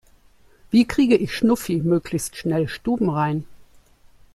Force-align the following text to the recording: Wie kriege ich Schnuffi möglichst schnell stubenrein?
Wie 0.71 0.85
kriege 0.87 1.15
ich 1.15 1.31
Schnuffi 1.37 1.75
möglichst 1.75 2.35
schnell 2.35 2.67
stubenrein? 2.67 3.45